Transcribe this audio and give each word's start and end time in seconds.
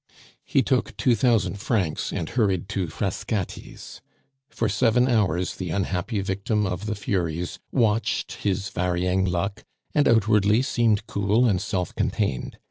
He 0.43 0.63
took 0.63 0.97
two 0.97 1.13
thousand 1.15 1.59
francs 1.59 2.11
and 2.11 2.27
hurried 2.29 2.67
to 2.69 2.87
Frascati's. 2.87 4.01
For 4.49 4.67
seven 4.67 5.07
hours 5.07 5.57
the 5.57 5.69
unhappy 5.69 6.21
victim 6.21 6.65
of 6.65 6.87
the 6.87 6.95
Furies 6.95 7.59
watched 7.71 8.37
his 8.41 8.69
varying 8.69 9.25
luck, 9.25 9.63
and 9.93 10.07
outwardly 10.07 10.63
seemed 10.63 11.05
cool 11.05 11.45
and 11.45 11.61
self 11.61 11.93
contained. 11.93 12.57